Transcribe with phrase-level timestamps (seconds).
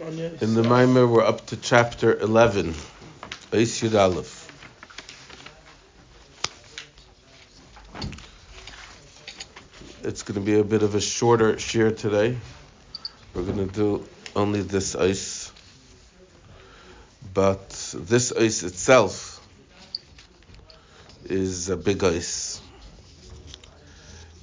[0.00, 2.68] In the Maimer, we're up to chapter 11,
[3.52, 4.46] Eis Yud Aleph.
[10.04, 12.38] It's going to be a bit of a shorter shear today.
[13.34, 15.50] We're going to do only this ice.
[17.34, 19.44] But this ice itself
[21.24, 22.60] is a big ice.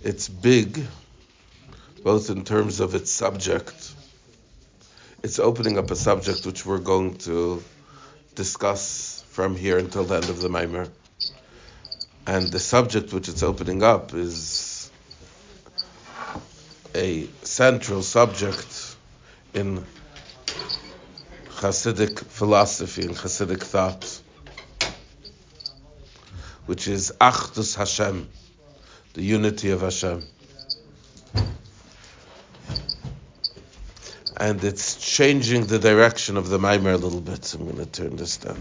[0.04, 0.86] It's big,
[2.04, 3.95] both in terms of its subject
[5.26, 7.64] it's opening up a subject which we're going to
[8.36, 10.88] discuss from here until the end of the Maimer.
[12.28, 14.92] And the subject which it's opening up is
[16.94, 18.96] a central subject
[19.56, 19.84] in
[21.58, 24.22] Hasidic philosophy and Hasidic thought,
[26.68, 28.30] which is Achdus Hashem,
[29.16, 30.22] the unity of Hashem.
[34.38, 37.54] and it's changing the direction of the Maimer a little bit.
[37.54, 38.60] I'm going to turn this down.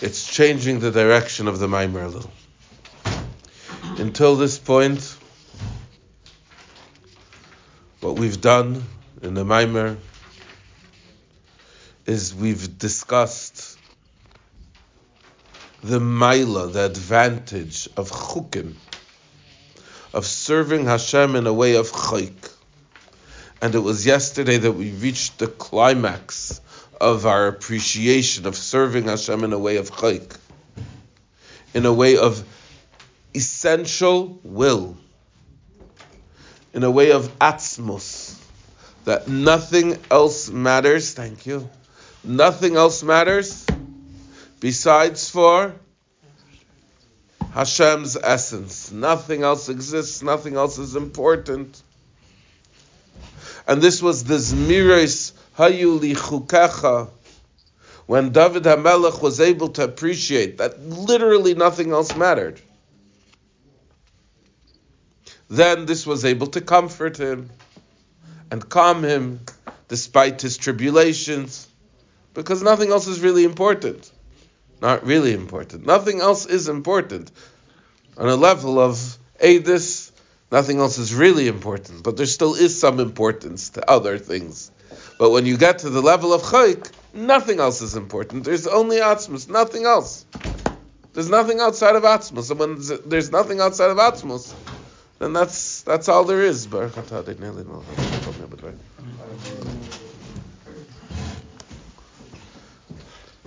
[0.00, 2.30] It's changing the direction of the Maimer a little.
[3.98, 5.16] Until this point,
[7.98, 8.84] what we've done
[9.22, 9.96] in the Maimer
[12.06, 13.76] is we've discussed
[15.82, 18.74] the Maila, the advantage of chukim,
[20.14, 22.52] of serving Hashem in a way of chayk
[23.66, 26.60] and it was yesterday that we reached the climax
[27.00, 30.36] of our appreciation of serving Hashem in a way of chayk,
[31.74, 32.46] in a way of
[33.34, 34.96] essential will,
[36.74, 38.40] in a way of atzmos,
[39.04, 41.14] that nothing else matters.
[41.14, 41.68] Thank you.
[42.22, 43.66] Nothing else matters
[44.60, 45.74] besides for
[47.50, 48.92] Hashem's essence.
[48.92, 50.22] Nothing else exists.
[50.22, 51.82] Nothing else is important
[53.66, 57.10] and this was the Zmiris Hayu Chukecha,
[58.06, 62.60] when David HaMelech was able to appreciate that literally nothing else mattered.
[65.48, 67.50] Then this was able to comfort him
[68.50, 69.40] and calm him
[69.88, 71.68] despite his tribulations,
[72.34, 74.10] because nothing else is really important.
[74.80, 75.86] Not really important.
[75.86, 77.30] Nothing else is important
[78.16, 80.10] on a level of Adis
[80.50, 84.70] Nothing else is really important, but there still is some importance to other things.
[85.18, 88.44] But when you get to the level of chayk, nothing else is important.
[88.44, 90.24] There's only atzmus, nothing else.
[91.14, 94.54] There's nothing outside of atzmus, and when there's nothing outside of atzmus,
[95.18, 96.66] then that's that's all there is.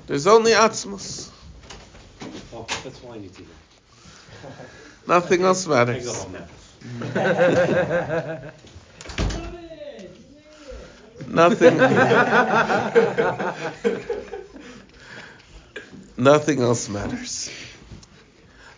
[0.07, 1.29] There's only atzmus.
[2.51, 3.43] Oh, that's why I need to
[5.07, 6.25] Nothing else matters.
[11.27, 11.77] Nothing.
[16.17, 17.49] Nothing else matters.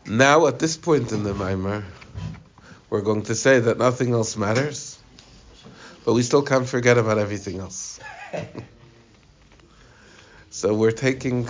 [0.06, 1.84] Now, at this point in the Maimer,
[2.90, 5.00] we're going to say that nothing else matters,
[6.04, 8.00] but we still can't forget about everything else.
[10.50, 11.48] so we're taking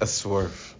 [0.00, 0.74] a swerve.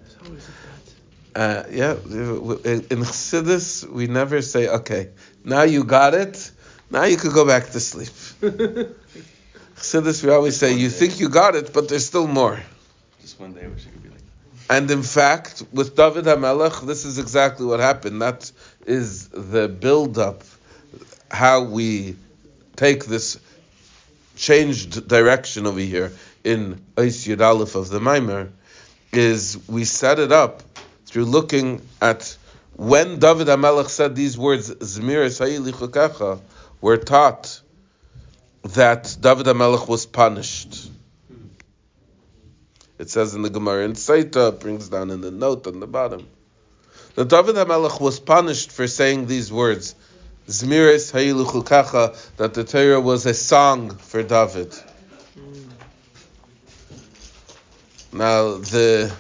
[1.35, 5.11] Uh, yeah, in Chassidus, we never say, okay,
[5.43, 6.53] now you got it,
[6.91, 8.09] now you could go back to sleep.
[9.77, 12.61] Chassidus, we always say, you think you got it, but there's still more.
[13.21, 14.19] Just one day, I wish it could be like
[14.69, 14.77] that.
[14.77, 18.23] And in fact, with David HaMelech, this is exactly what happened.
[18.23, 18.53] That
[18.87, 20.45] is the build-up,
[21.33, 22.15] how we
[22.77, 23.41] take this
[24.37, 26.13] changed direction over here
[26.45, 28.51] in Eis Yud Aleph of the Maimer,
[29.13, 30.63] is we set it up
[31.15, 32.37] through looking at
[32.75, 36.41] when David HaMelech said these words, Zmir
[36.81, 37.61] we're taught
[38.65, 40.91] that David HaMelech was punished.
[42.99, 46.27] It says in the Gemara in Saita, brings down in the note on the bottom,
[47.15, 49.95] that David HaMelech was punished for saying these words,
[50.49, 54.75] Zmiris Hayiluchukacha, that the Torah was a song for David.
[58.13, 59.15] Now, the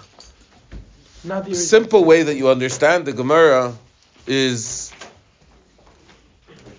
[1.55, 3.75] simple way that you understand the Gemara
[4.27, 4.93] is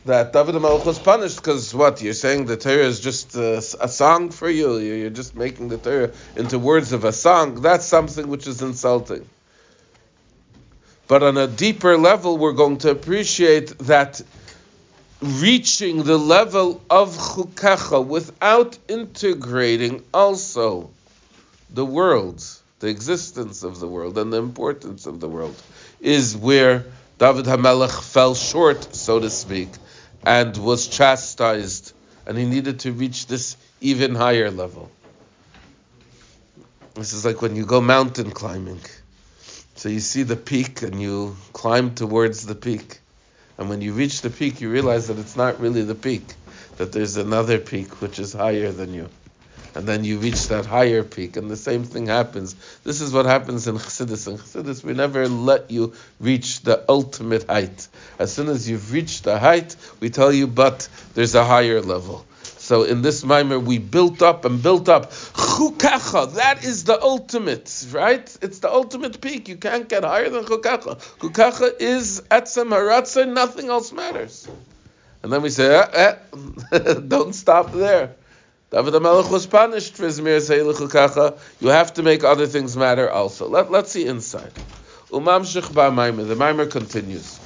[0.06, 3.88] that David Melech was punished because what you're saying the Torah is just a, a,
[3.88, 4.78] song for you.
[4.78, 7.62] You're just making the Torah into words of a song.
[7.62, 9.28] That's something which is insulting.
[11.08, 14.22] But on a deeper level, we're going to appreciate that
[15.22, 20.92] reaching the level of chukecha without integrating also
[21.72, 25.56] the worlds the existence of the world and the importance of the world,
[26.00, 26.86] is where
[27.18, 29.70] David Hamelech fell short, so to speak,
[30.26, 31.94] and was chastised
[32.26, 34.90] and he needed to reach this even higher level.
[36.96, 38.82] This is like when you go mountain climbing.
[39.76, 43.00] So you see the peak and you climb towards the peak.
[43.58, 46.24] And when you reach the peak, you realize that it's not really the peak,
[46.78, 49.10] that there's another peak which is higher than you
[49.76, 52.56] and then you reach that higher peak, and the same thing happens.
[52.84, 54.28] This is what happens in Chassidus.
[54.28, 57.88] In Chassidus, we never let you reach the ultimate height.
[58.18, 62.26] As soon as you've reached the height, we tell you, but there's a higher level.
[62.66, 65.12] So in this mimer, we built up and built up.
[65.12, 68.38] Chukacha, that is the ultimate, right?
[68.42, 69.50] It's the ultimate peak.
[69.50, 70.98] You can't get higher than chukacha.
[71.20, 74.48] Chukacha is etzem haratzah, nothing else matters.
[75.22, 76.16] And then we say, eh,
[76.72, 78.16] eh, don't stop there.
[78.76, 81.36] David HaMelech was punished for Zmir Kacha.
[81.62, 83.48] You have to make other things matter also.
[83.48, 84.52] Let, let's see inside.
[85.12, 86.28] Umamshich ba Maimer.
[86.28, 87.40] The Maimer continues.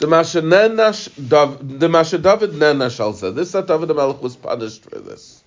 [0.00, 0.72] The Masha David
[2.54, 3.30] Nenash also.
[3.30, 5.44] This that David HaMelech was punished for this.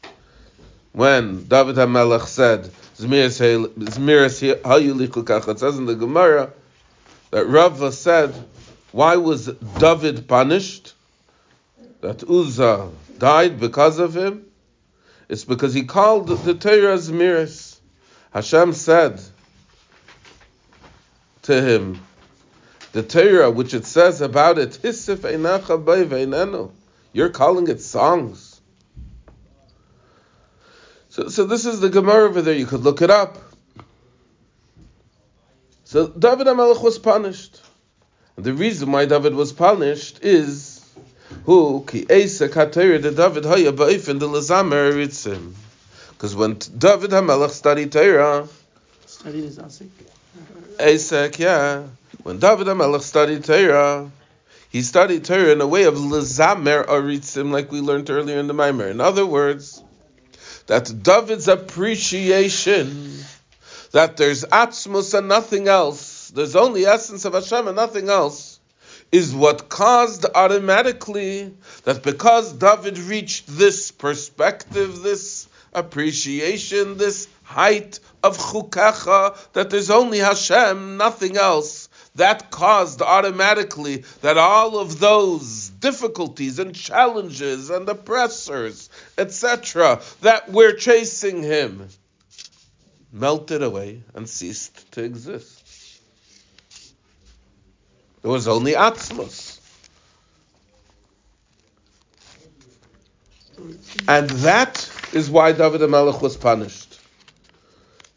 [0.94, 6.54] When David HaMelech said, Zmir Hayulichu Kacha, it says in the Gemara
[7.32, 8.34] that Rava said,
[8.94, 9.48] why was
[9.78, 10.94] David punished?
[12.00, 14.46] That Uzzah died because of him?
[15.30, 17.80] It's because he called the Torah Zmiris.
[18.32, 19.22] Hashem said
[21.44, 22.00] to him,
[22.94, 24.80] the Torah, which it says about it,
[27.14, 28.62] You're calling it songs.
[31.10, 32.54] So, so this is the Gemara over there.
[32.54, 33.38] You could look it up.
[35.84, 37.62] So David HaMelech was punished.
[38.36, 40.77] And the reason why David was punished is
[41.48, 45.54] who ki Asa Kater the David Haya Ba'ifin the Lazamer Ritzim.
[46.10, 48.50] Because when David Hamelech studied Torah,
[49.06, 49.88] studied his Asik.
[50.78, 51.84] Asik, yeah.
[52.24, 54.12] When David Hamelech studied Torah,
[54.70, 58.54] he studied Torah in a way of Lazamer Aritzim, like we learned earlier in the
[58.54, 58.92] Maimer.
[58.92, 59.82] In other words,
[60.66, 63.24] that David's appreciation
[63.94, 68.57] that there's Atzmus and nothing else, there's only essence of Hashem and nothing else
[69.12, 78.38] is what caused automatically that because David reached this perspective, this appreciation, this height of
[78.38, 86.60] chukacha, that there's only Hashem, nothing else, that caused automatically that all of those difficulties
[86.60, 91.88] and challenges and oppressors, etc., that were chasing him,
[93.12, 95.57] melted away and ceased to exist.
[98.22, 99.60] There was only Atzmos.
[104.08, 107.00] And that is why David HaMelech was punished.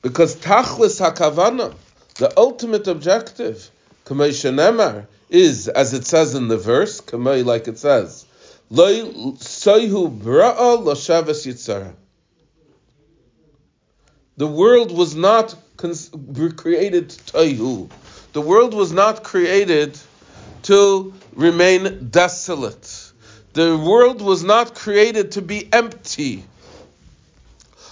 [0.02, 1.74] Because Tachlis HaKavana,
[2.16, 3.70] the ultimate objective,
[4.04, 8.24] Kamei Shenemar, is, as it says in the verse, Kamei, like it says,
[8.70, 11.94] Soihu Bra'a Loshavas Yitzara.
[14.36, 17.90] The world was not created Toihu.
[18.32, 19.98] The world was not created
[20.62, 23.12] to remain desolate.
[23.54, 26.44] The world was not created to be empty.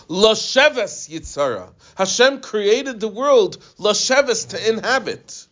[0.08, 1.70] Lasheves Yitzara.
[1.96, 5.46] Hashem created the world, Lasheves, to inhabit,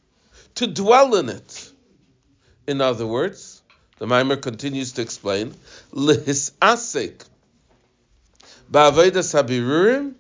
[0.55, 1.73] to dwell in it.
[2.69, 3.63] In other words,
[3.99, 5.55] the Maimer continues to explain,
[5.93, 7.25] Lihis Asik,
[8.71, 10.15] Ba'avedas Habirurim,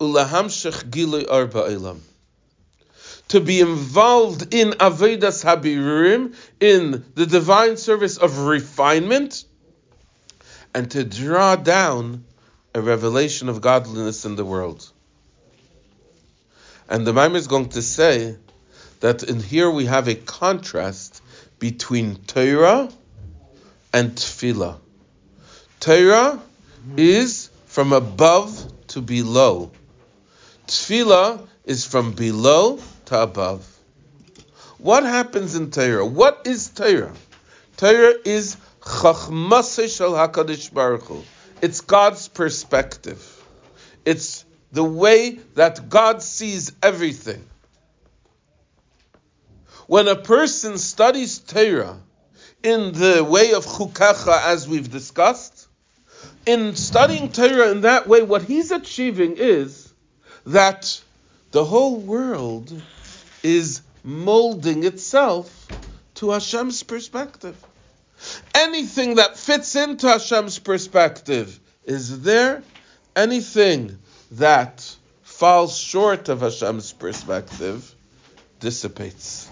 [0.00, 2.02] Ulahamshech Gilui Arba Elam
[3.30, 9.44] to be involved in Avedas Habirim, in the divine service of refinement,
[10.74, 12.24] and to draw down
[12.74, 14.90] a revelation of godliness in the world.
[16.88, 18.36] And the Maimer is going to say
[18.98, 21.22] that in here we have a contrast
[21.60, 22.90] between Torah
[23.92, 24.78] and Tefillah.
[25.78, 26.40] Torah
[26.96, 29.70] is from above to below.
[30.66, 33.66] Tefillah is from below to above.
[34.78, 36.06] What happens in Torah?
[36.06, 37.12] What is Torah?
[37.76, 41.22] Torah is Chachmasei Shel Hakadosh Baruch Hu.
[41.60, 43.20] It's God's perspective.
[44.04, 47.44] It's the way that God sees everything.
[49.88, 51.98] When a person studies Torah
[52.62, 55.66] in the way of Chukacha, as we've discussed,
[56.46, 59.92] in studying Torah in that way, what he's achieving is
[60.46, 61.02] that
[61.50, 62.72] the whole world
[63.42, 65.68] is molding itself
[66.14, 67.56] to Hashem's perspective.
[68.54, 72.62] Anything that fits into Hashem's perspective is there.
[73.16, 73.98] Anything
[74.32, 77.94] that falls short of Hashem's perspective
[78.60, 79.48] dissipates.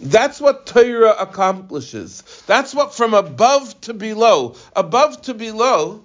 [0.00, 2.22] That's what Torah accomplishes.
[2.46, 6.04] That's what from above to below, above to below,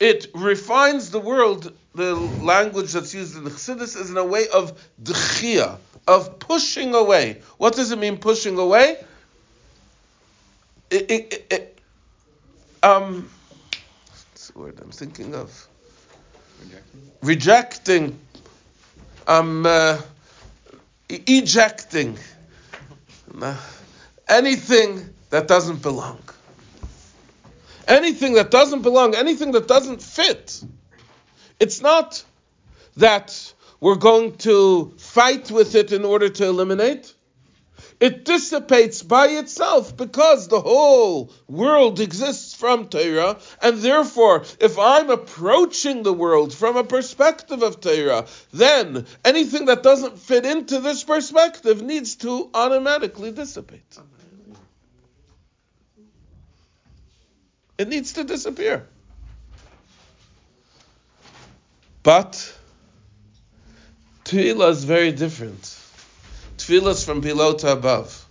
[0.00, 1.72] it refines the world.
[1.94, 6.94] The language that's used in the Chassidus is in a way of dechia, of pushing
[6.94, 7.40] away.
[7.58, 8.96] What does it mean, pushing away?
[10.90, 11.78] It, it, it,
[12.82, 13.30] um,
[14.30, 15.68] what's the word I'm thinking of?
[16.60, 17.10] Rejecting?
[17.22, 18.18] Rejecting,
[19.26, 20.00] um, uh,
[21.08, 22.18] ejecting
[24.28, 26.18] anything that doesn't belong.
[27.86, 30.62] Anything that doesn't belong, anything that doesn't fit.
[31.60, 32.24] It's not
[32.96, 37.12] that we're going to fight with it in order to eliminate.
[38.00, 45.10] It dissipates by itself because the whole world exists from Torah, and therefore, if I'm
[45.10, 51.04] approaching the world from a perspective of Torah, then anything that doesn't fit into this
[51.04, 53.98] perspective needs to automatically dissipate.
[57.78, 58.86] It needs to disappear.
[62.04, 62.54] But
[64.26, 65.62] Tefillah is very different.
[66.58, 68.26] Tefillah is from below to above.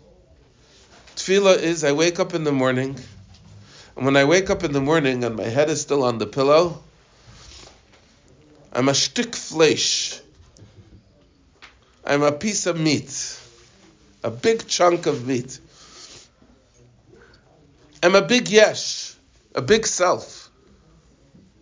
[1.16, 2.96] Tefillah is I wake up in the morning,
[3.96, 6.28] and when I wake up in the morning and my head is still on the
[6.28, 6.84] pillow,
[8.72, 10.20] I'm a stick flesh.
[12.06, 13.40] I'm a piece of meat,
[14.24, 15.60] a big chunk of meat.
[18.04, 19.16] I'm a big yesh,
[19.56, 20.52] a big self,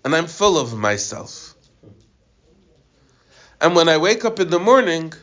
[0.04, 1.51] and I'm full of myself.
[3.62, 5.14] And when I wake up in the morning,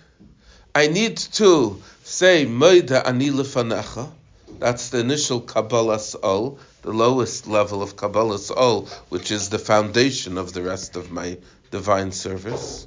[0.72, 4.12] I need to say Moida Ani Lefanecha.
[4.60, 10.38] That's the initial Kabbalas Ol, the lowest level of Kabbalas Ol, which is the foundation
[10.38, 11.36] of the rest of my
[11.72, 12.86] divine service.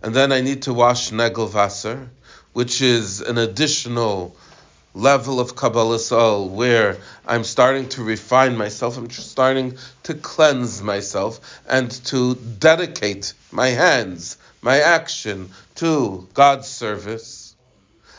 [0.00, 2.08] And then I need to wash Negel Wasser,
[2.52, 4.36] which is an additional
[4.94, 11.40] level of Kabbalas Ol where I'm starting to refine myself, I'm starting to cleanse myself
[11.68, 17.54] and to dedicate my hands, my action to God's service.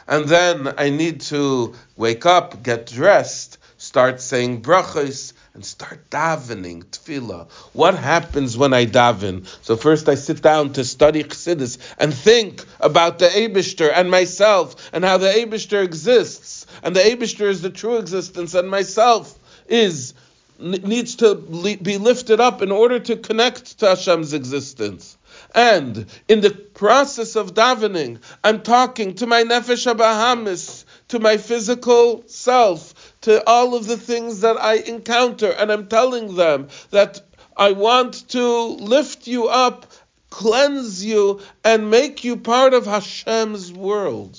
[0.08, 6.84] And then I need to wake up, get dressed, start saying brachos, and start davening,
[6.84, 7.50] tefillah.
[7.74, 9.48] What happens when I daven?
[9.64, 14.92] So first I sit down to study Chassidus and think about the Abishter and myself
[14.94, 16.68] and how the Abishter exists.
[16.84, 19.34] And the Abishter is the true existence and myself
[19.68, 20.14] is
[20.60, 25.18] needs to be lifted up in order to connect to Hashem's existence.
[25.56, 32.24] And in the process of davening, I'm talking to my nefesh abahamis, to my physical
[32.28, 37.22] self, to all of the things that I encounter, and I'm telling them that
[37.56, 39.94] I want to lift you up,
[40.30, 44.38] cleanse you, and make you part of Hashem's world.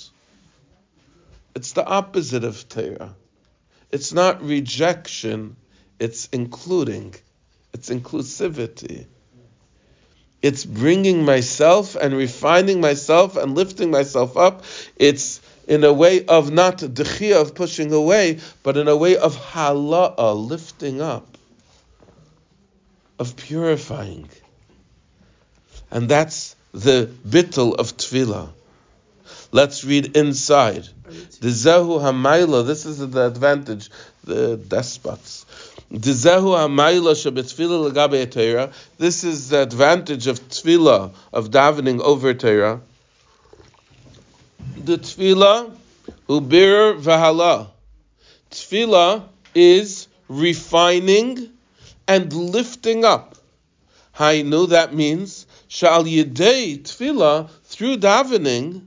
[1.55, 3.15] It's the opposite of Torah.
[3.91, 5.57] It's not rejection,
[5.99, 7.15] it's including,
[7.73, 9.07] it's inclusivity.
[10.43, 14.65] It's bringing myself and refining myself and lifting myself up.
[14.97, 19.37] It's in a way of not dechia of pushing away, but in a way of
[19.37, 21.37] hala'a, lifting up,
[23.19, 24.29] of purifying.
[25.91, 28.51] And that's the bittel of tefillah.
[29.53, 30.89] Let's read inside.
[31.41, 32.67] The zehu hamayla.
[32.67, 33.91] This is the advantage.
[34.25, 35.46] The despots.
[35.91, 36.25] This is
[39.49, 42.81] the advantage of tefillah of davening over Torah
[44.87, 45.73] the tefillah
[46.29, 47.69] ubir vahala.
[48.51, 49.25] Tefillah
[49.55, 51.51] is refining
[52.07, 53.35] and lifting up.
[54.19, 58.87] I know that means shal yedei tefillah through davening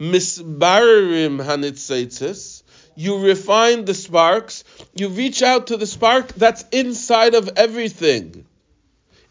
[0.00, 2.62] misbarim hanitzaitis.
[2.96, 4.64] You refine the sparks.
[4.94, 8.46] You reach out to the spark that's inside of everything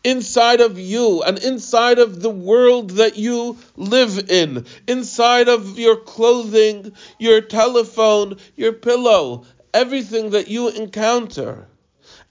[0.06, 5.98] inside of you and inside of the world that you live in, inside of your
[5.98, 9.44] clothing, your telephone, your pillow,
[9.74, 11.68] everything that you encounter.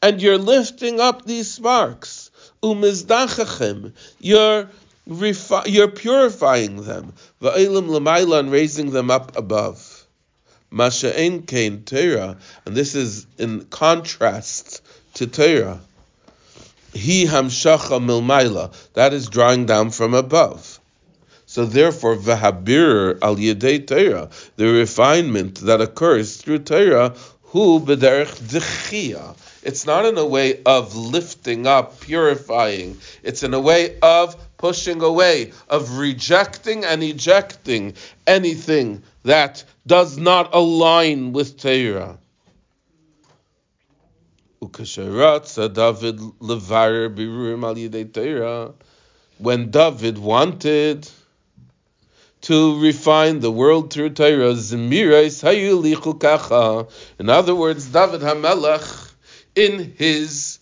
[0.00, 2.30] And you're lifting up these sparks.
[2.62, 3.92] Umizdachachim.
[4.20, 4.70] You're
[5.66, 7.12] you're purifying them.
[7.42, 9.93] Va'ilim lamaila and raising them up above.
[10.74, 12.36] Masha'en kain Torah.
[12.66, 14.82] And this is in contrast
[15.14, 15.80] to Torah.
[16.92, 18.74] He hamshacha milmaila.
[18.94, 20.80] That is drawing down from above.
[21.46, 29.36] So therefore, v'habir al yedei Torah, the refinement that occurs through Torah, Hu b'derech dechia.
[29.62, 32.98] It's not in a way of lifting up, purifying.
[33.22, 37.94] It's in a way of pushing away, of rejecting and ejecting
[38.26, 42.18] anything that does not align with Torah.
[49.38, 51.08] When David wanted
[52.42, 54.56] to refine the world through Torah,
[57.18, 59.12] in other words, David Hamelech,
[59.54, 60.58] in his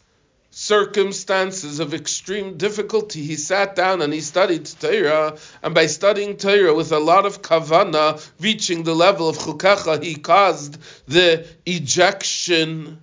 [0.53, 6.75] circumstances of extreme difficulty, he sat down and he studied Torah, and by studying Torah
[6.75, 10.79] with a lot of kavana, reaching the level of chukacha, he caused
[11.09, 13.01] the ejection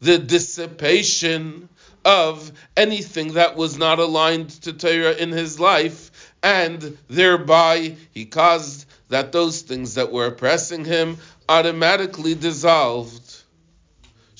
[0.00, 1.68] the dissipation
[2.04, 6.10] of anything that was not aligned to Torah in his life,
[6.42, 11.16] and thereby he caused that those things that were oppressing him
[11.48, 13.33] automatically dissolved.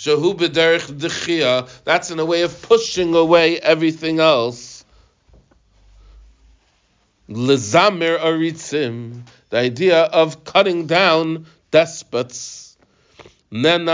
[0.04, 4.84] B'derech that's in a way of pushing away everything else.
[7.28, 12.64] Aritzim, the idea of cutting down despots
[13.54, 13.86] Nen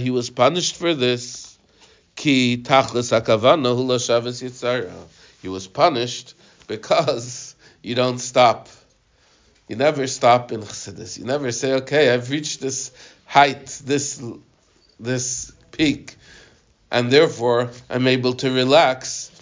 [0.00, 1.58] he was punished for this.
[2.14, 3.76] Ki tachlis akavana.
[5.42, 6.34] He was punished
[6.66, 8.70] because you don't stop.
[9.68, 11.18] You never stop in chassidus.
[11.18, 12.90] You never say, okay, I've reached this
[13.26, 14.22] height, this
[14.98, 16.16] this peak,
[16.90, 19.32] and therefore I'm able to relax.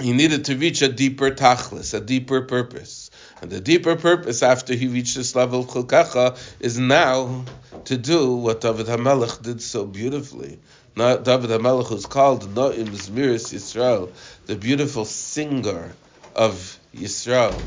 [0.00, 3.10] He needed to reach a deeper tachlis, a deeper purpose.
[3.40, 7.44] And the deeper purpose after he reached this level of chukacha is now
[7.84, 10.58] to do what David HaMelech did so beautifully.
[10.96, 14.10] Not David HaMelech was called Noim Zmiris Yisrael,
[14.46, 15.92] the beautiful singer
[16.34, 17.60] of Yisrael.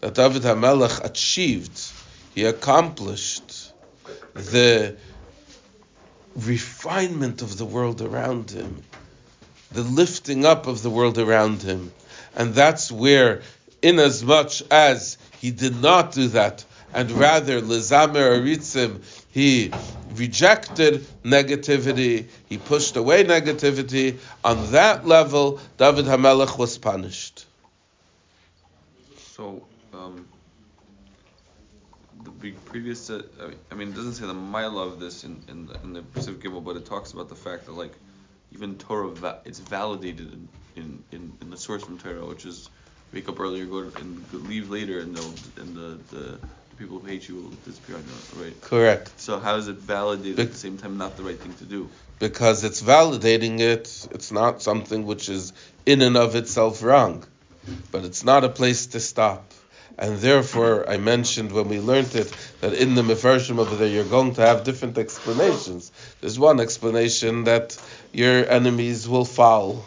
[0.00, 1.80] That David HaMelech achieved,
[2.34, 3.72] he accomplished
[4.34, 4.96] the
[6.36, 8.82] refinement of the world around him,
[9.72, 11.92] the lifting up of the world around him.
[12.36, 13.42] And that's where,
[13.82, 19.72] inasmuch as he did not do that, and rather lezamer aritzim, he
[20.14, 24.18] rejected negativity, he pushed away negativity.
[24.44, 27.46] On that level, David Hamelech was punished.
[29.32, 30.26] So, um,
[32.52, 33.22] previous, uh,
[33.70, 36.42] I mean, it doesn't say the mile of this in, in the, in the Pacific
[36.42, 37.92] Gimel, but it talks about the fact that like
[38.52, 42.68] even Torah, va- it's validated in, in, in, in, the source from Torah, which is
[43.12, 45.18] wake up earlier, go to, and leave later, and,
[45.56, 46.38] and the, the
[46.76, 48.60] people who hate you will disappear on you, right?
[48.60, 49.12] Correct.
[49.20, 51.64] So how is it validated Be- at the same time not the right thing to
[51.64, 51.88] do?
[52.18, 54.08] Because it's validating it.
[54.12, 55.52] It's not something which is
[55.86, 57.24] in and of itself wrong,
[57.90, 59.53] but it's not a place to stop.
[59.96, 64.04] And therefore, I mentioned when we learned it that in the Mefarshim over there, you're
[64.04, 65.92] going to have different explanations.
[66.20, 67.80] There's one explanation that
[68.12, 69.86] your enemies will fall.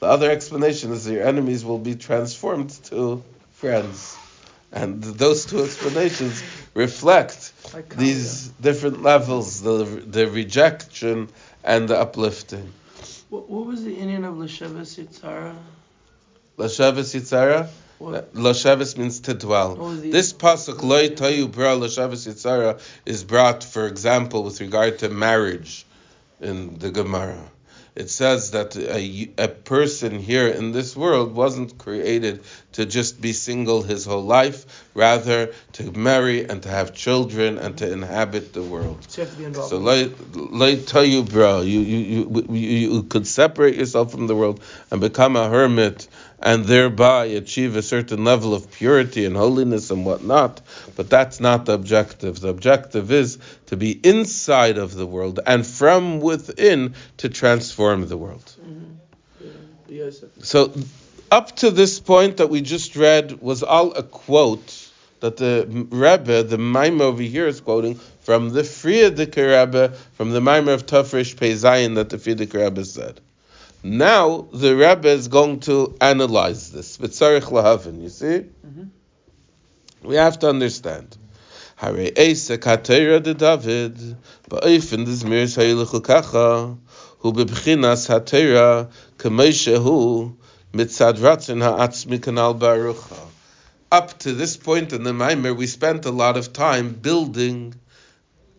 [0.00, 4.16] The other explanation is that your enemies will be transformed to friends.
[4.72, 6.42] And those two explanations
[6.74, 7.52] reflect
[7.90, 11.28] these different levels, the, the rejection
[11.62, 12.72] and the uplifting.
[13.28, 15.54] What, what was the inyan of Lashavas Yitzhara?
[16.58, 17.68] Lashavas Yitzhara?
[18.34, 19.76] Lashavas means to dwell.
[19.76, 25.86] This pasuk loy tayu bra Lashavas Yitzhara is brought, for example, with regard to marriage
[26.40, 27.50] in the Gemara
[27.94, 33.32] it says that a, a person here in this world wasn't created to just be
[33.32, 38.62] single his whole life, rather to marry and to have children and to inhabit the
[38.62, 38.98] world.
[39.08, 39.54] So you have to be.
[39.54, 44.60] So let, tell you, bro, you, you, you, you could separate yourself from the world
[44.90, 46.08] and become a hermit
[46.40, 50.60] and thereby achieve a certain level of purity and holiness and whatnot.
[50.96, 52.40] But that's not the objective.
[52.40, 58.16] The objective is to be inside of the world and from within to transform the
[58.16, 58.54] world.
[58.60, 58.94] Mm-hmm.
[59.88, 60.10] Yeah.
[60.40, 60.72] So,
[61.30, 66.42] up to this point that we just read was all a quote that the Rebbe,
[66.42, 71.38] the Maimah over here is quoting from the Frierdiker Rebbe, from the Maimah of Tafresh
[71.38, 73.20] Pei Zayin that the Frierdiker Rebbe said.
[73.86, 76.96] Now the Rebbe is going to analyze this.
[76.96, 78.46] B'tzarich lahavin, you see?
[78.66, 78.84] Mm-hmm.
[80.08, 81.14] We have to understand.
[81.76, 83.98] Hare Eisa Katera de David,
[84.48, 86.78] ba'ofen dizmir sayiluchu kacha,
[87.18, 90.34] hu bebchinas hatera, k'moshe hu,
[90.72, 93.18] mitzad ratzin ha'atzmi kanal barucha.
[93.92, 97.74] Up to this point in the Maimer, we spent a lot of time building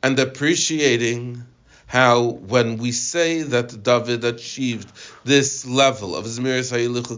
[0.03, 1.43] and appreciating
[1.87, 4.91] how when we say that David achieved
[5.23, 6.71] this level of Zmiris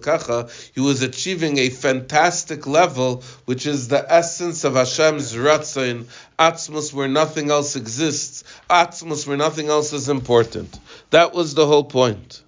[0.04, 6.06] Kacha, he was achieving a fantastic level, which is the essence of Hashem's Ratzon,
[6.38, 10.80] Atzmus where nothing else exists, Atzmus where nothing else is important.
[11.12, 12.44] That was the whole point,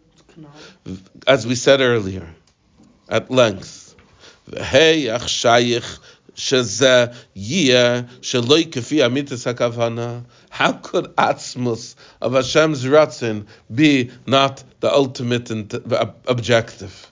[1.25, 2.27] as we said earlier,
[3.08, 3.95] at length.
[6.38, 7.05] שזה
[7.37, 10.18] יהיה שלא כפי אמיתס הכוונה.
[10.51, 15.51] How could Atzmus of Hashem's Ratzin be not the ultimate
[16.27, 17.11] objective?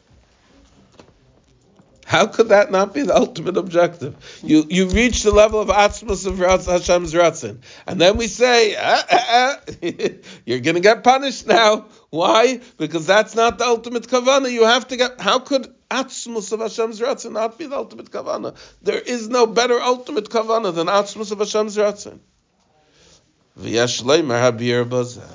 [2.05, 4.15] How could that not be the ultimate objective?
[4.43, 7.57] You you reach the level of Atzmus of Hashem's Ratzin,
[7.87, 9.61] and then we say, ah, ah, ah,
[10.45, 11.87] you're going to get punished now.
[12.10, 12.62] Why?
[12.78, 14.52] Because that's not the ultimate kavana.
[14.52, 15.20] You have to get.
[15.20, 18.56] How could Atzmus of Hashem's Ratzin not be the ultimate kavana?
[18.82, 22.20] There is no better ultimate kavana than Atzmus of Hashem's Ratzin.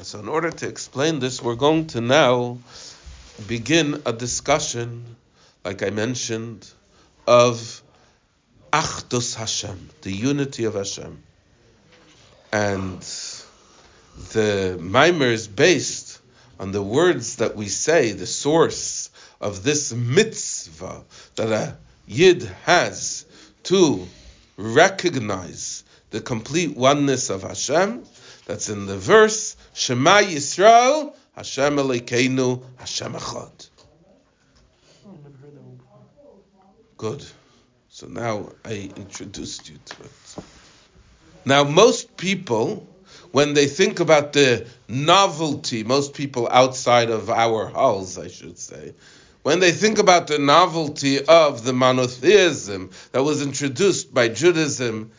[0.05, 2.59] So, in order to explain this, we're going to now
[3.49, 5.17] begin a discussion
[5.65, 6.69] like I mentioned,
[7.27, 7.83] of
[8.73, 11.23] Achdus Hashem, the unity of Hashem.
[12.53, 13.01] And
[14.33, 16.12] the Maimer is based
[16.63, 21.03] on the words that we say, the source of this mitzvah
[21.35, 23.27] that a Yid has
[23.65, 24.07] to
[24.57, 28.05] recognize the complete oneness of Hashem.
[28.47, 33.69] That's in the verse, Shema Yisrael, Hashem Elokeinu, Hashem Echad.
[36.97, 37.27] Good.
[37.89, 40.45] So now I introduced you to it.
[41.45, 42.87] Now, most people,
[43.33, 48.95] when they think about the novelty, most people outside of our halls, I should say,
[49.43, 55.11] when they think about the novelty of the monotheism that was introduced by Judaism,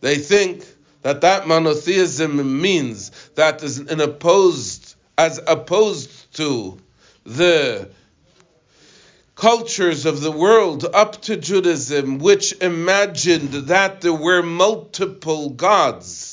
[0.00, 0.64] they think
[1.02, 6.78] that that monotheism means that is an opposed, as opposed to
[7.24, 7.88] the
[9.36, 16.25] cultures of the world up to Judaism, which imagined that there were multiple gods,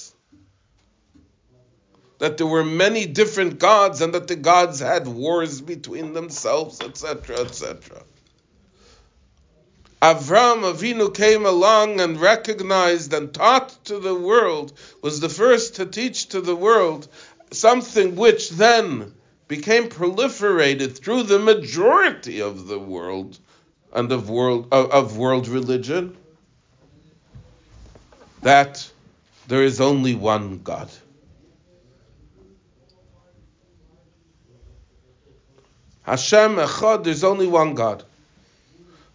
[2.24, 7.42] that there were many different gods, and that the gods had wars between themselves, etc.,
[7.42, 8.02] etc.
[10.02, 15.86] Avram Avinu came along and recognized and taught to the world, was the first to
[15.86, 17.10] teach to the world
[17.52, 19.14] something which then
[19.50, 23.38] became proliferated through the majority of the world
[23.92, 26.16] and of world of, world religion
[28.44, 28.90] that
[29.50, 30.90] there is only one God.
[36.04, 38.04] Hashem Echad, there's only one God.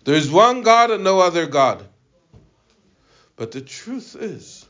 [0.05, 1.87] There's one God and no other God.
[3.37, 4.66] But the truth is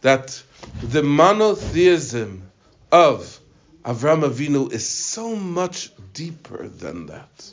[0.00, 0.42] that
[0.82, 2.50] the monotheism
[2.92, 3.40] of
[3.84, 7.52] Avram Avinu is so much deeper than that.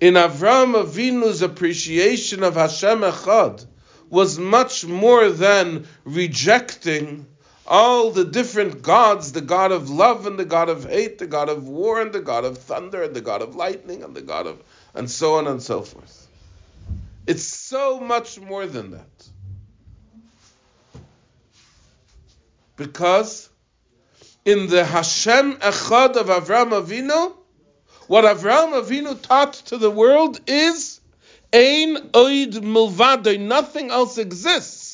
[0.00, 3.64] In Avram Avinu's appreciation of Hashem Echad
[4.10, 7.26] was much more than rejecting
[7.66, 11.48] all the different gods the God of love and the God of hate, the God
[11.48, 14.46] of war and the God of thunder and the God of lightning and the God
[14.46, 14.62] of.
[14.94, 16.26] and so on and so forth.
[17.26, 19.28] It's so much more than that.
[22.76, 23.48] Because
[24.44, 27.34] in the Hashem Echad of Avram Avinu,
[28.06, 31.00] what Avram Avinu taught to the world is
[31.52, 34.85] Ein Oid Milvadoi, nothing else exists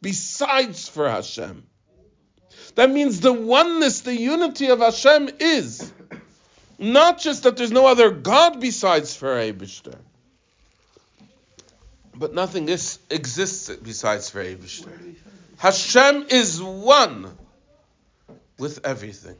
[0.00, 1.64] besides for Hashem.
[2.74, 5.92] That means the oneness, the unity of Hashem is
[6.78, 9.96] not just that there's no other God besides for Eibishter,
[12.14, 15.16] but nothing is, exists besides for Eibishter.
[15.58, 17.30] Hashem is one
[18.58, 19.36] with everything.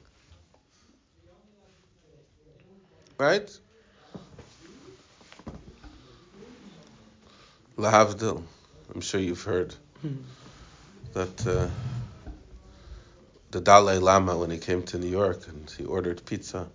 [3.19, 3.51] Right?
[7.77, 8.43] Lahavdil.
[8.95, 10.15] I'm sure you've heard hmm.
[11.17, 11.67] That uh,
[13.51, 16.69] the Dalai Lama, when he came to New York and he ordered pizza,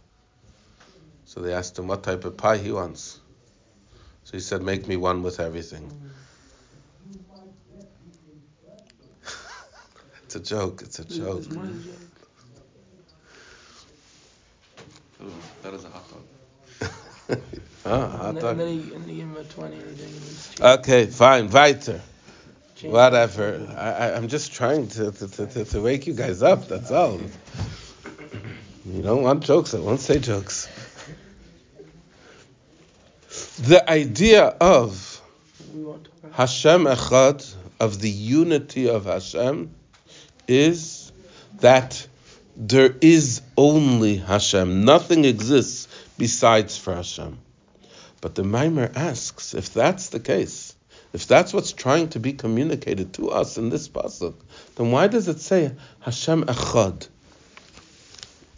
[1.25, 3.19] so they asked him what type of pie he wants.
[4.23, 5.91] So he said, Make me one with everything.
[10.23, 11.43] it's a joke, it's a joke.
[15.61, 16.23] that is a hot dog.
[17.85, 18.45] ah, hot dog.
[18.45, 20.47] and then he, and he gave him a 20 and he didn't give him his
[20.47, 20.79] change.
[20.79, 22.01] Okay, fine, weiter.
[22.81, 22.93] Change.
[22.93, 23.67] Whatever.
[23.77, 27.19] I, I'm just trying to, to, to, to, wake you guys up, that's all.
[28.85, 30.67] You don't want jokes, I won't say jokes.
[33.59, 35.21] The idea of
[36.31, 39.69] Hashem Echad, of the unity of Hashem,
[40.47, 41.11] is
[41.59, 42.07] that
[42.57, 44.85] there is only Hashem.
[44.85, 47.37] Nothing exists besides for Hashem.
[48.21, 50.70] But the Maimer asks, if that's the case,
[51.13, 54.35] if that's what's trying to be communicated to us in this pasuk,
[54.75, 57.07] then why does it say Hashem Echad?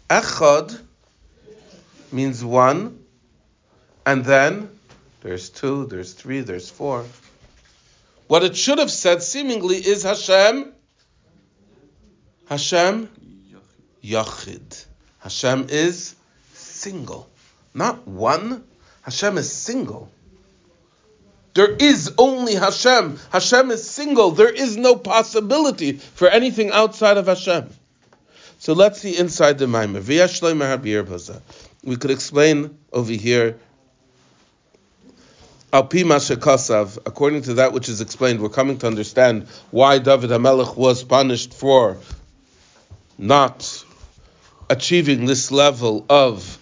[0.08, 0.80] Echad
[2.12, 2.98] means one,
[4.06, 4.70] and then
[5.22, 7.04] there's two, there's three, there's four.
[8.28, 10.72] What it should have said seemingly is Hashem.
[12.48, 13.08] Hashem
[14.02, 14.84] Yachid.
[15.18, 16.14] Hashem is
[16.52, 17.28] single.
[17.72, 18.64] Not one.
[19.02, 20.10] Hashem is single.
[21.54, 23.18] There is only Hashem.
[23.30, 24.32] Hashem is single.
[24.32, 27.70] There is no possibility for anything outside of Hashem.
[28.58, 30.02] So let's see inside the Maimer.
[31.84, 33.58] We could explain over here
[35.72, 41.52] according to that which is explained, we're coming to understand why David HaMelech was punished
[41.52, 41.98] for
[43.18, 43.84] not
[44.70, 46.58] achieving this level of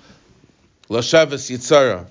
[0.88, 2.06] Lashavas Yitzara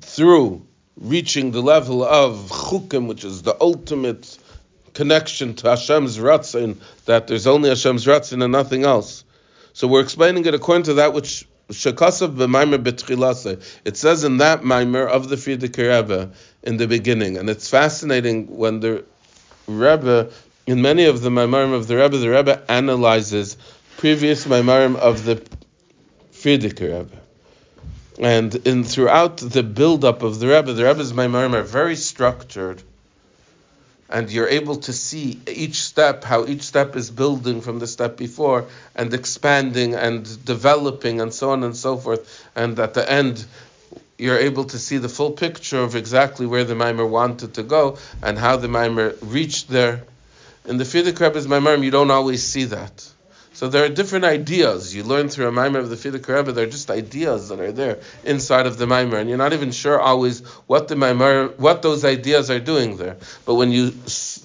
[0.00, 0.67] through
[1.00, 4.38] reaching the level of Chukim, which is the ultimate
[4.94, 9.24] connection to Hashem's Ratzin, that there's only Hashem's Ratzin and nothing else.
[9.72, 13.62] So we're explaining it according to that which Shekasav b'maimer betchilase.
[13.84, 16.32] It says in that maimer of the Frierdiker Rebbe
[16.62, 19.04] in the beginning, and it's fascinating when the
[19.68, 20.30] Rebbe,
[20.66, 23.56] in many of the maimerim of the Rebbe, the Rebbe analyzes
[23.98, 25.42] previous maimerim of the
[26.32, 27.27] Frierdiker Rebbe.
[28.18, 32.82] And in throughout the build-up of the Rebbe, the Rebbe's maimerim are very structured
[34.10, 38.16] and you're able to see each step, how each step is building from the step
[38.16, 42.46] before and expanding and developing and so on and so forth.
[42.56, 43.44] And at the end,
[44.16, 47.98] you're able to see the full picture of exactly where the mimer wanted to go
[48.22, 50.04] and how the mimer reached there.
[50.64, 53.12] In the Frierdiker Rebbe's mimer, you don't always see that.
[53.58, 54.94] So there are different ideas.
[54.94, 57.98] You learn through a mimer of the Frierdiker Rebbe, they're just ideas that are there
[58.22, 62.04] inside of the mimer, and you're not even sure always what the mimer, what those
[62.04, 63.16] ideas are doing there.
[63.46, 63.92] But when you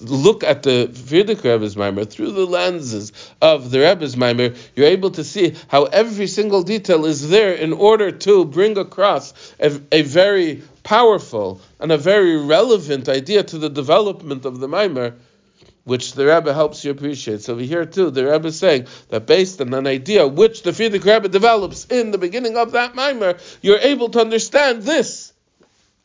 [0.00, 5.12] look at the Frierdiker Rebbe's mimer through the lenses of the Rebbe's mimer, you're able
[5.12, 10.02] to see how every single detail is there in order to bring across a, a
[10.02, 15.14] very powerful and a very relevant idea to the development of the mimer
[15.84, 17.42] which the Rebbe helps you appreciate.
[17.42, 21.14] So hear too, the Rebbe is saying that based on an idea which the Frierdiker
[21.14, 25.32] Rebbe develops in the beginning of that mimer, you're able to understand this.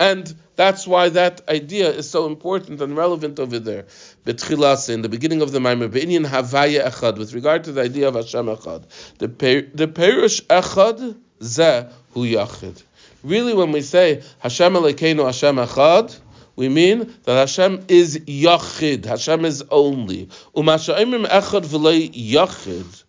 [0.01, 3.85] And that's why that idea is so important and relevant over there.
[4.25, 8.07] Betchilas, in the beginning of the mimer, Be'inyan Havaya Echad, with regard to the idea
[8.07, 8.83] of Hashem Echad.
[9.17, 9.27] The,
[9.73, 12.81] the Perush Echad, Zeh Hu Yachid.
[13.23, 16.17] Really, when we say Hashem Elokeinu Hashem Echad,
[16.59, 20.25] we mean that Hashem is Yachid, Hashem is only.
[20.53, 23.03] Umasha'imim echad v'lei Yachid,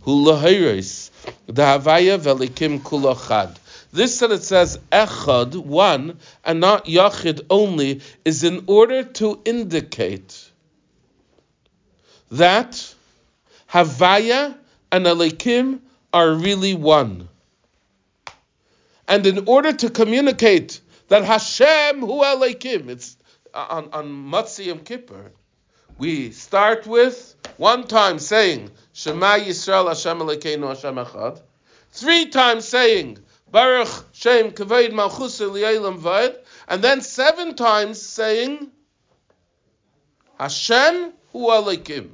[0.00, 1.10] hu lahiris,
[1.44, 3.54] the Havaya v'elikim kulachad.
[3.92, 10.50] This that it says echad, one, and not yachid only, is in order to indicate
[12.30, 12.94] that
[13.70, 14.56] Havaya
[14.90, 15.80] and Elikim
[16.14, 17.28] are really one.
[19.06, 22.88] And in order to communicate that Hashem Hu Elokim.
[22.88, 23.16] It's
[23.54, 25.32] uh, on on Matzi Yom Kippur.
[25.98, 31.40] We start with one time saying Shema Yisrael Hashem Elokeinu Hashem Echad.
[31.92, 33.18] Three times saying
[33.50, 36.36] Baruch Shem Kavod Malchus Li'elam Vaed,
[36.68, 38.70] and then seven times saying
[40.38, 42.10] Hashem Hu Elokim.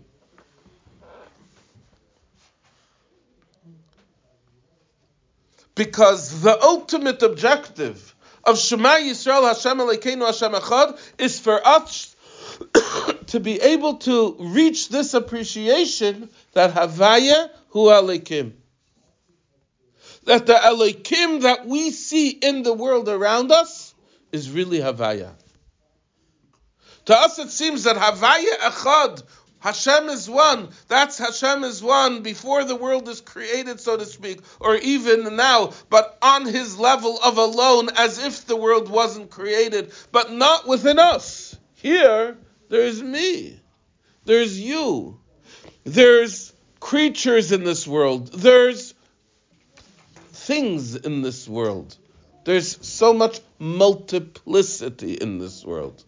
[5.74, 8.12] Because the ultimate objective
[8.44, 12.14] of Shema Yisrael Hashem Elokeinu Hashem Echad is for us
[13.28, 18.52] to be able to reach this appreciation that Havaya Hu Elokim.
[20.24, 23.94] That the Elokim that we see in the world around us
[24.31, 25.31] is really Havaya.
[27.07, 29.22] To us it seems that Havaya Echad
[29.62, 30.70] Hashem is one.
[30.88, 35.72] That's Hashem is one before the world is created, so to speak, or even now,
[35.88, 40.98] but on his level of alone, as if the world wasn't created, but not within
[40.98, 41.57] us.
[41.77, 42.37] Here,
[42.70, 43.61] there's me.
[44.25, 45.20] There's you.
[45.85, 48.33] There's creatures in this world.
[48.33, 48.94] There's
[50.33, 51.96] things in this world.
[52.44, 56.03] There's so much multiplicity in this world.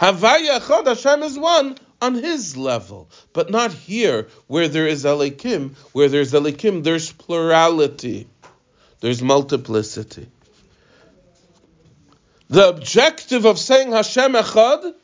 [0.00, 5.74] Havaya Chod Hashem is one, on his level, but not here where there is Elikim.
[5.92, 8.26] Where there's Elikim, there's plurality,
[9.00, 10.28] there's multiplicity.
[12.48, 14.94] The objective of saying Hashem Echad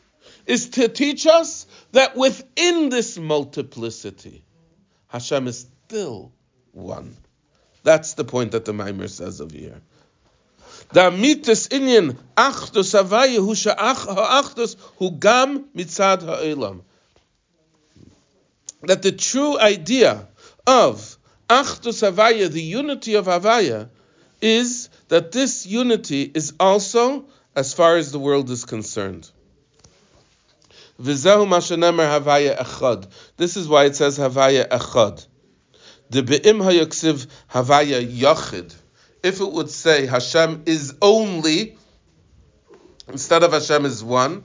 [0.47, 4.43] is to teach us that within this multiplicity,
[5.09, 6.33] Hashem is still
[6.73, 7.17] one.
[7.85, 9.81] That's the point that the Maimer says over here.
[10.93, 16.83] The mitzvah inyan achdus havaya hu she'ach ha'achdus hu gam mitzad ha'olam.
[18.83, 20.29] That the true idea
[20.67, 23.89] of achdus havaya, the unity of havaya,
[24.41, 29.31] is that this unity is also as far as the world is concerned.
[30.99, 31.35] This is
[33.69, 35.27] why it says havaya echad.
[36.11, 38.75] The be'im hayaksiv havaya yachid
[39.27, 41.77] if it would say Hashem is only,
[43.09, 44.45] instead of Hashem is one,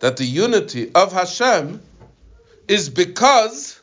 [0.00, 1.80] that the unity of Hashem
[2.66, 3.80] is because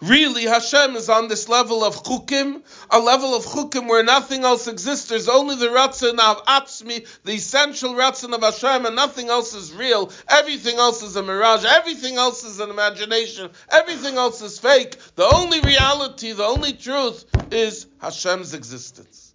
[0.00, 4.66] Really, Hashem is on this level of chukim, a level of chukim where nothing else
[4.66, 5.10] exists.
[5.10, 9.74] There's only the ratzon of Atzmi, the essential ratzon of Hashem, and nothing else is
[9.74, 10.10] real.
[10.26, 11.66] Everything else is a mirage.
[11.66, 13.50] Everything else is an imagination.
[13.70, 14.96] Everything else is fake.
[15.16, 19.29] The only reality, the only truth is Hashem's existence.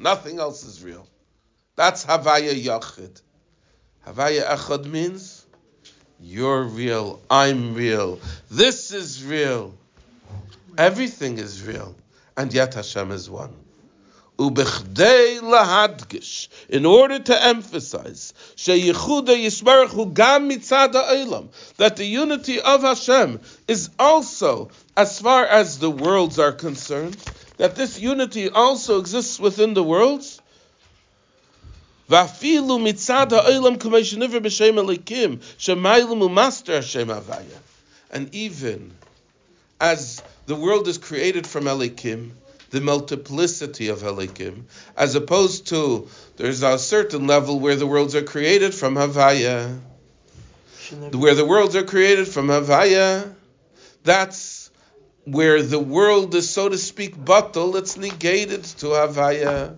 [0.00, 1.06] Nothing else is real.
[1.76, 3.20] That's Havaya Yachid.
[4.06, 5.44] Havaya Echad means
[6.18, 8.18] you're real, I'm real,
[8.50, 9.74] this is real.
[10.78, 11.94] Everything is real,
[12.36, 13.54] and yet Hashem is one.
[14.38, 18.32] lahadgish, in order to emphasize
[21.76, 27.18] that the unity of Hashem is also as far as the worlds are concerned,
[27.60, 30.40] that this unity also exists within the worlds.
[32.10, 32.30] And
[38.34, 38.92] even
[39.78, 42.30] as the world is created from Elikim,
[42.70, 44.62] the multiplicity of Elikim,
[44.96, 49.78] as opposed to there's a certain level where the worlds are created from Havaya.
[51.12, 53.34] Where the worlds are created from Havaya,
[54.02, 54.69] that's
[55.24, 59.76] where the world is, so to speak, bottle, it's negated to Havaya.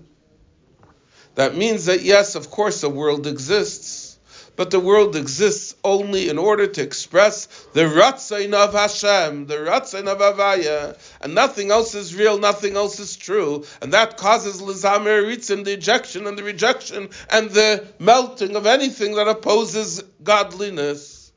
[1.35, 4.13] That means that, yes, of course, a world exists
[4.55, 10.07] but the world exists only in order to express the Ratzon of Hashem, the Ratzon
[10.09, 15.25] of Avaya, and nothing else is real, nothing else is true, and that causes Lizamer
[15.25, 21.33] Ritzin, the ejection and the rejection and the melting of anything that opposes godliness.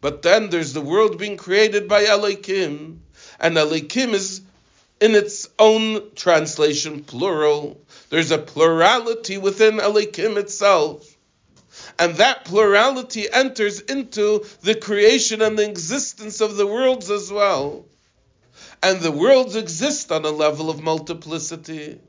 [0.00, 2.98] But then there's the world being created by Elikim,
[3.40, 4.40] and Elikim is
[5.00, 7.80] in its own translation plural.
[8.08, 11.16] There's a plurality within Elikim itself
[11.98, 17.84] and that plurality enters into the creation and the existence of the worlds as well.
[18.82, 22.00] And the worlds exist on a level of multiplicity.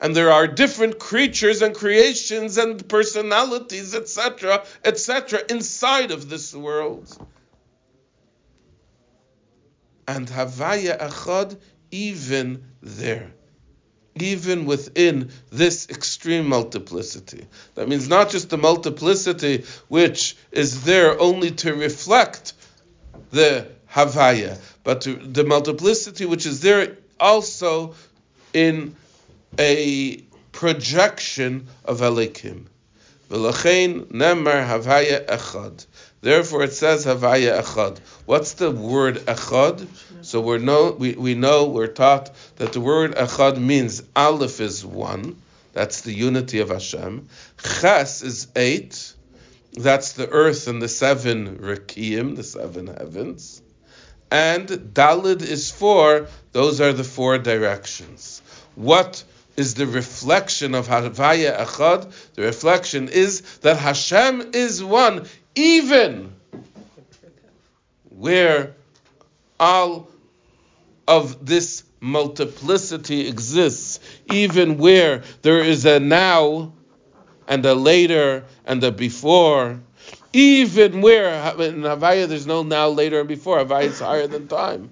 [0.00, 7.16] And there are different creatures and creations and personalities, etc., etc., inside of this world.
[10.08, 11.56] And Havaya Echad
[11.92, 13.30] even there
[14.20, 17.46] even within this extreme multiplicity.
[17.74, 22.52] That means not just the multiplicity which is there only to reflect
[23.30, 27.94] the Havaya, but to, the multiplicity which is there also
[28.52, 28.96] in
[29.58, 30.16] a
[30.52, 32.66] projection of Elikim.
[33.28, 35.86] V'lachein nemar Havaya Echad.
[36.20, 37.98] Therefore, it says Havaya Echad.
[38.24, 39.86] What's the word Echad?
[40.22, 44.84] So we know we, we know we're taught that the word Echad means Aleph is
[44.84, 45.36] one.
[45.74, 47.28] That's the unity of Hashem.
[47.62, 49.12] Ches is eight.
[49.74, 53.62] That's the earth and the seven Rekiim, the seven heavens.
[54.30, 56.28] And Dalid is four.
[56.52, 58.42] Those are the four directions.
[58.74, 59.22] What
[59.58, 62.12] is the reflection of Havaya Echad?
[62.34, 66.32] The reflection is that Hashem is one even
[68.10, 68.76] where
[69.58, 70.08] all
[71.08, 73.98] of this multiplicity exists,
[74.30, 76.72] even where there is a now
[77.48, 79.80] and a later and a before,
[80.32, 83.58] even where in Havaya there's no now, later, and before.
[83.58, 84.90] Havaya is higher than time.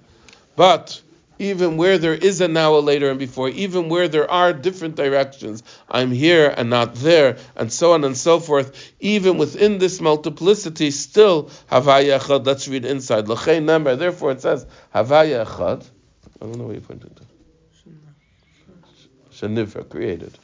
[0.57, 1.01] But
[1.39, 4.95] even where there is a now, a later, and before, even where there are different
[4.95, 10.01] directions, I'm here and not there, and so on and so forth, even within this
[10.01, 12.45] multiplicity, still Havaya Echad.
[12.45, 13.27] Let's read inside.
[13.27, 13.95] L'chein number.
[13.95, 15.85] Therefore it says Havaya Echad.
[16.41, 17.23] I don't know where you pointed to.
[19.31, 20.37] Shanivra, created.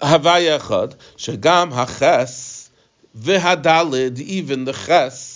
[0.00, 2.70] Havaya Echad, Shagam Haches,
[3.16, 5.33] V'hadalid, even the Ches,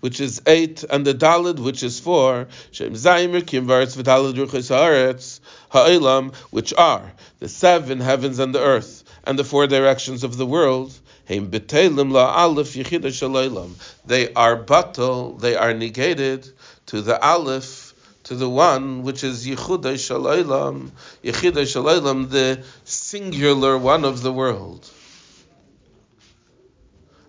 [0.00, 4.70] which is eight, and the Dalid, which is four, Shem Zayim Kim Varetz V'Dalid Ruchos
[4.70, 5.40] Haaretz
[5.70, 10.46] Ha'olam, which are the seven heavens and the earth, and the four directions of the
[10.46, 10.92] world.
[11.28, 13.72] Heim B'Telim La Aleph Yechida Shalaylam.
[14.04, 16.50] They are batal, they are negated
[16.86, 17.94] to the Aleph,
[18.24, 20.90] to the one which is Yechuda Shalaylam,
[21.22, 24.88] Yechida Shalaylam, the singular one of the world.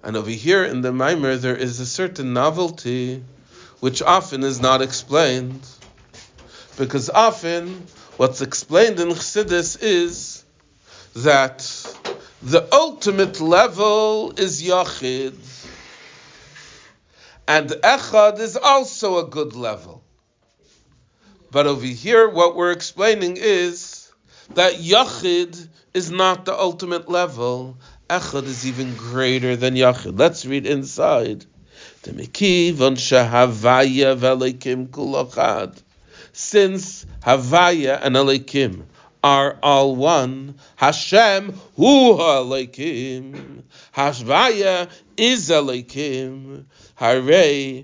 [0.03, 3.23] And over here in the Maimer, there is a certain novelty
[3.79, 5.61] which often is not explained.
[6.77, 7.85] Because often
[8.17, 10.43] what's explained in Chassidus is
[11.15, 11.59] that
[12.41, 15.35] the ultimate level is Yachid.
[17.47, 20.03] And Echad is also a good level.
[21.51, 24.11] But over here, what we're explaining is
[24.53, 27.77] that Yachid is not the ultimate level,
[28.11, 30.19] Echad is even greater than Yachid.
[30.19, 31.45] Let's read inside.
[36.33, 38.83] Since Havaya and Elikim
[39.23, 43.63] are all one, Hashem hu Elikim.
[43.95, 46.65] Havaya is Elikim.
[46.95, 47.83] Hare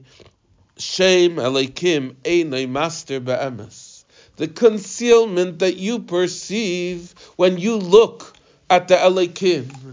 [0.78, 4.04] Shem Elikim Einay Master Be'emes.
[4.36, 8.34] The concealment that you perceive when you look
[8.70, 9.87] at the Elikim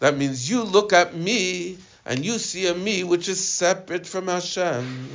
[0.00, 4.28] that means you look at me and you see a me which is separate from
[4.28, 5.08] Hashem.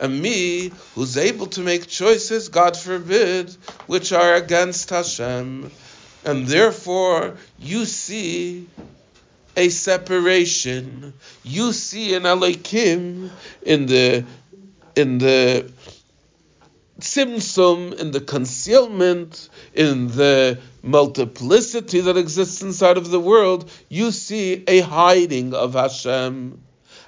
[0.00, 3.56] A me who's able to make choices, God forbid,
[3.86, 5.70] which are against Hashem.
[6.24, 8.66] And therefore, you see
[9.56, 11.12] a separation.
[11.44, 13.30] You see an Alekim
[13.62, 14.24] in the
[14.96, 15.70] in the
[17.00, 24.64] tzimtzum, in the concealment, in the multiplicity that exists inside of the world, you see
[24.68, 26.60] a hiding of Hashem.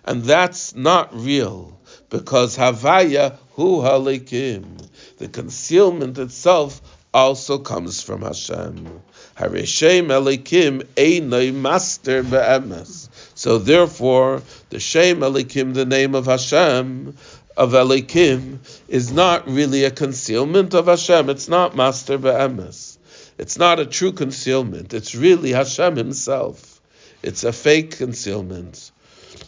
[0.04, 1.78] And that's not real,
[2.10, 4.88] because Havaya hu halikim.
[5.18, 6.80] The concealment itself
[7.12, 9.00] also comes from Hashem.
[9.36, 13.08] Hareshem elikim einay master be'emes.
[13.34, 17.16] So therefore, the Shem elikim, the name of Hashem,
[17.56, 21.30] of Elikim, is not really a concealment of Hashem.
[21.30, 22.98] It's not master be'emes.
[23.38, 24.94] It's not a true concealment.
[24.94, 26.80] It's really Hashem Himself.
[27.22, 28.90] It's a fake concealment.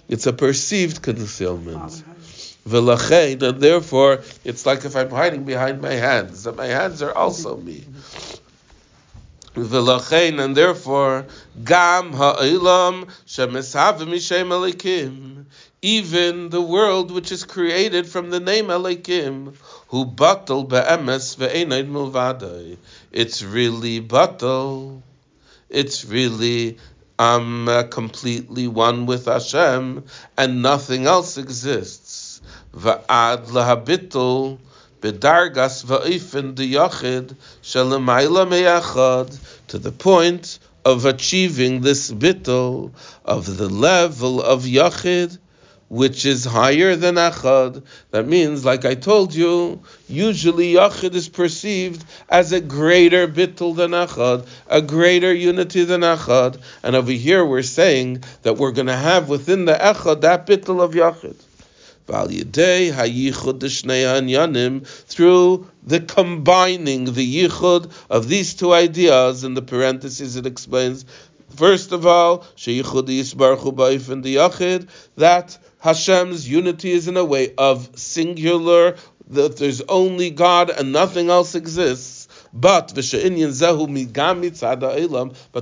[0.08, 2.02] It's a perceived concealment.
[2.70, 7.56] and therefore, it's like if I'm hiding behind my hands, that my hands are also
[7.56, 7.84] me.
[9.54, 11.26] and therefore,
[11.64, 15.46] gam ha'ilam shemesav mishem elikim.
[15.80, 19.54] Even the world which is created from the name Elikim,
[19.86, 22.76] who batal be'emes ve'enaid milvadai.
[23.12, 25.02] It's really batal.
[25.68, 26.78] It's really
[27.16, 30.02] I'm uh, completely one with Hashem,
[30.36, 32.40] and nothing else exists.
[32.74, 34.58] Va'ad lahabitul
[35.00, 42.90] bedargas va'ifin diyachid shalamayla meyachad to the point of achieving this bittul
[43.24, 45.38] of the level of yachid
[45.88, 47.82] which is higher than Echad.
[48.10, 53.92] That means, like I told you, usually Yachid is perceived as a greater bittul than
[53.92, 56.60] Echad, a greater unity than Echad.
[56.82, 60.82] And over here we're saying that we're going to have within the Echad that bittul
[60.82, 61.36] of Yachid.
[65.08, 71.04] Through the combining, the yichud of these two ideas, in the parentheses it explains,
[71.54, 72.46] first of all,
[75.16, 75.58] that
[75.88, 78.96] Hashem's unity is in a way of singular,
[79.30, 82.28] that there's only God and nothing else exists.
[82.52, 83.04] But but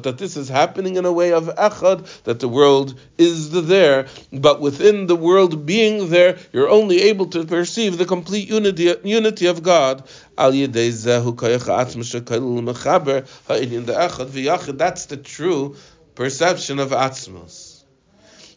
[0.03, 4.61] that this is happening in a way of echad, that the world is there, but
[4.61, 9.63] within the world being there, you're only able to perceive the complete unity, unity of
[9.63, 10.03] God.
[10.37, 10.65] That's
[15.07, 15.77] the true
[16.17, 17.76] perception of atzmos.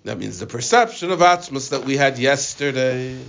[0.06, 3.20] That means the perception of Atzmus that we had yesterday,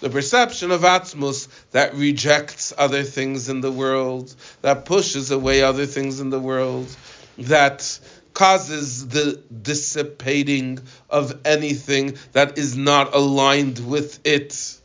[0.00, 5.86] the perception of Atzmus that rejects other things in the world, that pushes away other
[5.86, 6.94] things in the world,
[7.38, 7.98] that
[8.34, 14.78] causes the dissipating of anything that is not aligned with it.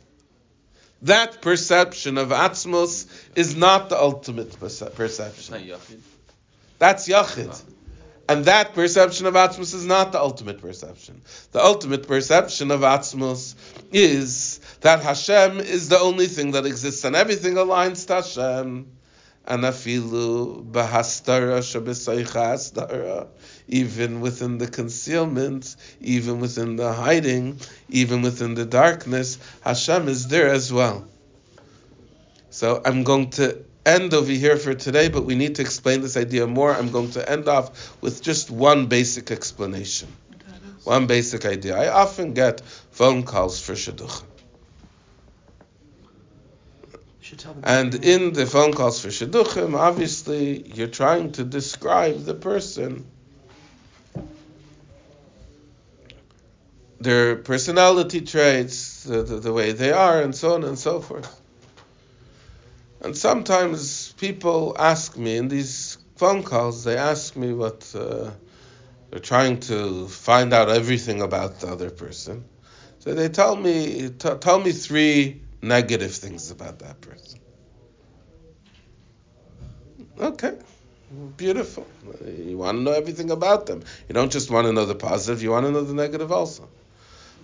[1.02, 5.72] That perception of Atzmus is not the ultimate perce- perception.
[6.78, 7.60] That's Yachid.
[8.30, 11.20] And that perception of Atzmus is not the ultimate perception.
[11.50, 13.56] The ultimate perception of Atzmus
[13.90, 18.86] is that Hashem is the only thing that exists and everything aligns to Hashem.
[19.46, 23.26] and afilu bahastara shabesaycha
[23.66, 27.58] even within the concealment, even within the hiding,
[27.88, 31.04] even within the darkness, Hashem is there as well.
[32.50, 36.16] So I'm going to end over here for today, but we need to explain this
[36.16, 36.74] idea more.
[36.74, 40.08] I'm going to end off with just one basic explanation,
[40.84, 41.76] one basic idea.
[41.76, 44.22] I often get phone calls for shidduch.
[47.62, 53.06] And in the phone calls for shidduchim, obviously you're trying to describe the person,
[57.00, 61.40] their personality traits, the, the, the way they are, and so on and so forth.
[63.02, 68.30] And sometimes people ask me in these phone calls, they ask me what uh,
[69.10, 72.44] they're trying to find out everything about the other person.
[72.98, 77.40] So they tell me, t- tell me three negative things about that person.
[80.20, 80.58] Okay,
[81.38, 81.86] beautiful.
[82.26, 83.82] You want to know everything about them.
[84.08, 86.68] You don't just want to know the positive, you want to know the negative also.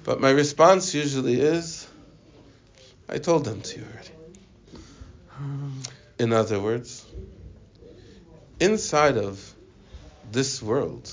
[0.04, 1.88] But my response usually is,
[3.08, 4.15] I told them to you already.
[6.18, 7.04] In other words,
[8.58, 9.54] inside of
[10.32, 11.12] this world,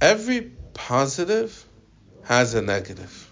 [0.00, 0.40] every
[0.74, 1.64] positive
[2.24, 3.30] has a negative.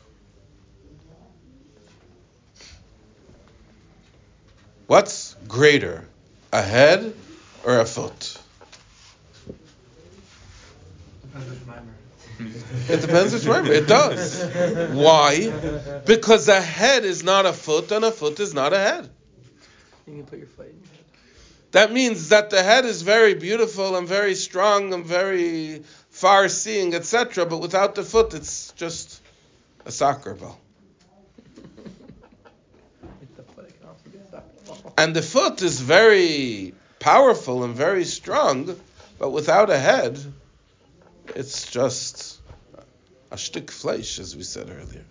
[4.86, 6.08] What's greater,
[6.52, 7.12] a head
[7.64, 8.38] or a foot?
[12.88, 13.70] It depends which Maimer.
[13.70, 14.44] It does.
[14.94, 15.50] Why?
[16.04, 19.08] Because a head is not a foot and a foot is not a head.
[20.06, 21.04] You can put your foot in your head.
[21.72, 26.94] That means that the head is very beautiful and very strong and very far seeing,
[26.94, 29.20] etc., but without the foot, it's just
[29.84, 30.60] a soccer ball.
[34.96, 38.76] And the foot is very powerful and very strong,
[39.18, 40.18] but without a head,
[41.34, 42.40] it's just
[43.30, 45.04] a shtick flesh, as we said earlier.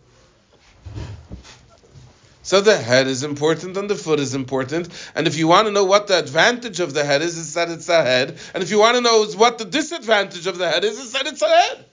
[2.45, 4.87] So the head is important and the foot is important.
[5.15, 7.71] And if you want to know what the advantage of the head is, it's that
[7.71, 8.37] it's a head.
[8.53, 11.25] And if you want to know what the disadvantage of the head is, it's that
[11.25, 11.85] it's a head.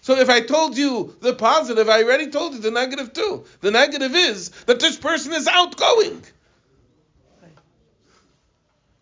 [0.00, 3.44] So if I told you the positive, I already told you the negative too.
[3.60, 6.22] The negative is that this person is outgoing.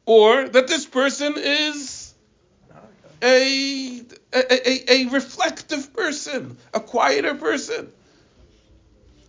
[0.06, 2.12] Or that this person is
[3.22, 4.00] a,
[4.32, 7.92] a, a, a reflective person, a quieter person.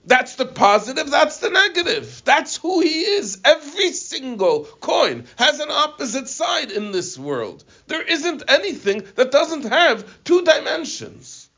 [0.04, 2.24] That's the positive, that's the negative.
[2.26, 3.40] That's who he is.
[3.46, 7.64] Every single coin has an opposite side in this world.
[7.88, 11.50] There isn't anything that doesn't have two dimensions.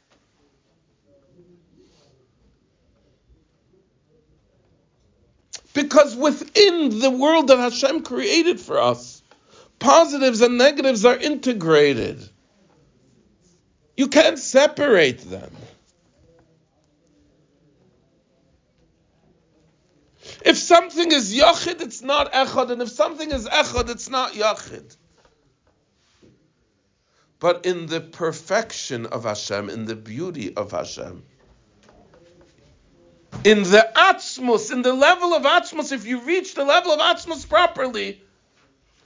[5.73, 9.23] Because within the world that Hashem created for us,
[9.79, 12.29] positives and negatives are integrated.
[13.95, 15.51] You can't separate them.
[20.43, 24.95] If something is yachid, it's not echad, and if something is echad, it's not yachid.
[27.39, 31.23] But in the perfection of Hashem, in the beauty of Hashem,
[33.43, 37.47] in the atzmus, in the level of atzmus, if you reach the level of atzmus
[37.47, 38.21] properly,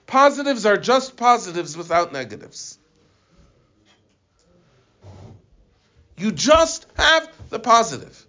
[0.06, 2.78] positives are just positives without negatives.
[6.18, 8.27] You just have the positive.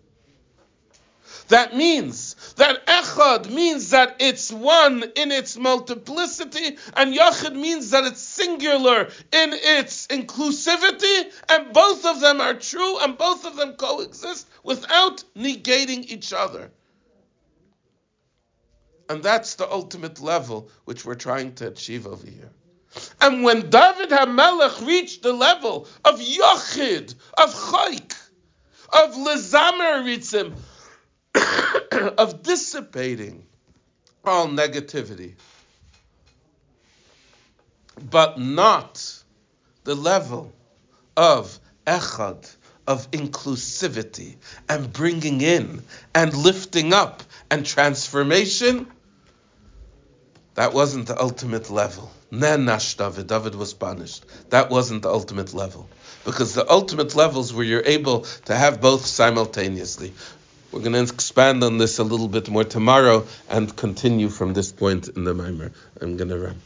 [1.48, 8.04] That means that echad means that it's one in its multiplicity, and yachid means that
[8.04, 13.74] it's singular in its inclusivity, and both of them are true, and both of them
[13.74, 16.70] coexist without negating each other.
[19.08, 22.50] And that's the ultimate level which we're trying to achieve over here.
[23.22, 28.14] And when David HaMelech reached the level of Yachid, of Chayk,
[28.92, 30.54] of Lezamer Ritzim,
[32.18, 33.46] of dissipating
[34.24, 35.34] all negativity,
[38.10, 39.22] but not
[39.84, 40.52] the level
[41.16, 42.54] of echad,
[42.86, 44.36] of inclusivity,
[44.68, 45.82] and bringing in
[46.14, 48.86] and lifting up and transformation.
[50.54, 52.10] That wasn't the ultimate level.
[52.32, 54.24] Nenash David, David was punished.
[54.50, 55.88] That wasn't the ultimate level.
[56.24, 60.12] Because the ultimate levels where you're able to have both simultaneously.
[60.70, 64.70] We're going to expand on this a little bit more tomorrow and continue from this
[64.70, 65.72] point in the Maimer.
[66.00, 66.60] I'm going to run.